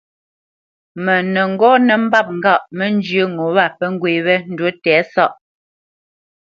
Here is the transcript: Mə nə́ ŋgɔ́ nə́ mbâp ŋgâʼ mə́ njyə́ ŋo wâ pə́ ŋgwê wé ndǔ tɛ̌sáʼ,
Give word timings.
Mə 1.03 1.15
nə́ 1.33 1.45
ŋgɔ́ 1.53 1.73
nə́ 1.87 1.97
mbâp 2.03 2.27
ŋgâʼ 2.37 2.63
mə́ 2.77 2.87
njyə́ 2.95 3.25
ŋo 3.35 3.45
wâ 3.55 3.65
pə́ 3.77 3.87
ŋgwê 3.93 4.11
wé 4.25 4.35
ndǔ 4.51 4.65
tɛ̌sáʼ, 4.83 5.31